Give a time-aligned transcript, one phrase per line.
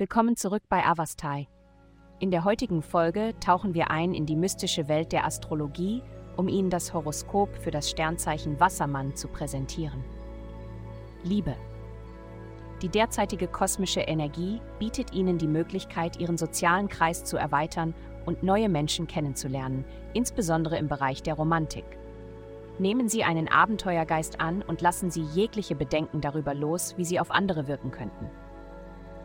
[0.00, 1.46] Willkommen zurück bei Avastai.
[2.20, 6.02] In der heutigen Folge tauchen wir ein in die mystische Welt der Astrologie,
[6.38, 10.02] um Ihnen das Horoskop für das Sternzeichen Wassermann zu präsentieren.
[11.22, 11.54] Liebe.
[12.80, 17.92] Die derzeitige kosmische Energie bietet Ihnen die Möglichkeit, Ihren sozialen Kreis zu erweitern
[18.24, 21.84] und neue Menschen kennenzulernen, insbesondere im Bereich der Romantik.
[22.78, 27.30] Nehmen Sie einen Abenteuergeist an und lassen Sie jegliche Bedenken darüber los, wie Sie auf
[27.30, 28.30] andere wirken könnten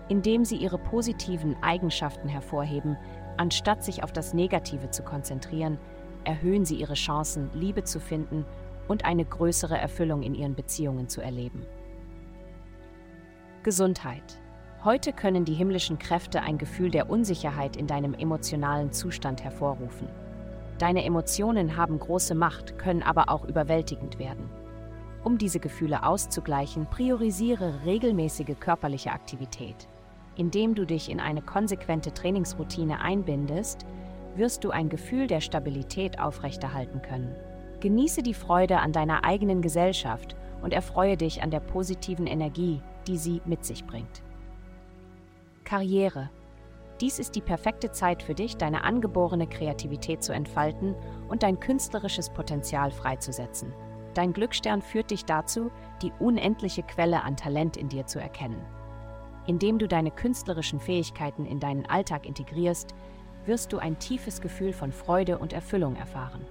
[0.10, 2.98] indem sie ihre positiven Eigenschaften hervorheben,
[3.38, 5.78] anstatt sich auf das Negative zu konzentrieren,
[6.24, 8.46] erhöhen sie ihre Chancen, Liebe zu finden
[8.88, 11.66] und eine größere Erfüllung in ihren Beziehungen zu erleben.
[13.64, 14.40] Gesundheit.
[14.84, 20.08] Heute können die himmlischen Kräfte ein Gefühl der Unsicherheit in deinem emotionalen Zustand hervorrufen.
[20.78, 24.48] Deine Emotionen haben große Macht, können aber auch überwältigend werden.
[25.26, 29.90] Um diese Gefühle auszugleichen, priorisiere regelmäßige körperliche Aktivität.
[30.36, 33.88] Indem du dich in eine konsequente Trainingsroutine einbindest,
[34.36, 37.36] wirst du ein Gefühl der Stabilität aufrechterhalten können.
[37.80, 43.18] Genieße die Freude an deiner eigenen Gesellschaft und erfreue dich an der positiven Energie, die
[43.18, 44.22] sie mit sich bringt.
[45.64, 46.30] Karriere.
[47.02, 50.94] Dies ist die perfekte Zeit für dich, deine angeborene Kreativität zu entfalten
[51.30, 53.74] und dein künstlerisches Potenzial freizusetzen.
[54.16, 55.70] Dein Glücksstern führt dich dazu,
[56.02, 58.62] die unendliche Quelle an Talent in dir zu erkennen.
[59.46, 62.96] Indem du deine künstlerischen Fähigkeiten in deinen Alltag integrierst,
[63.46, 66.42] wirst du ein tiefes Gefühl von Freude und Erfüllung erfahren.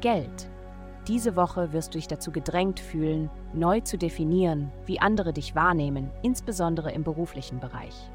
[0.00, 0.50] Geld.
[1.06, 6.10] Diese Woche wirst du dich dazu gedrängt fühlen, neu zu definieren, wie andere dich wahrnehmen,
[6.22, 8.10] insbesondere im beruflichen Bereich.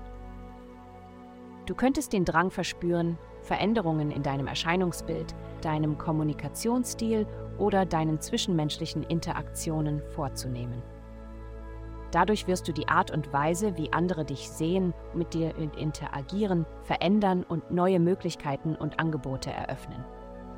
[1.66, 7.28] Du könntest den Drang verspüren, Veränderungen in deinem Erscheinungsbild, deinem Kommunikationsstil
[7.58, 10.82] oder deinen zwischenmenschlichen Interaktionen vorzunehmen.
[12.12, 17.44] Dadurch wirst du die Art und Weise, wie andere dich sehen, mit dir interagieren, verändern
[17.44, 20.04] und neue Möglichkeiten und Angebote eröffnen.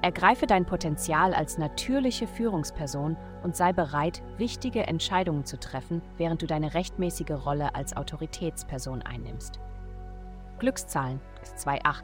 [0.02, 6.46] Ergreife dein Potenzial als natürliche Führungsperson und sei bereit, wichtige Entscheidungen zu treffen, während du
[6.46, 9.60] deine rechtmäßige Rolle als Autoritätsperson einnimmst.
[10.60, 12.04] Glückszahlen ist 2,8.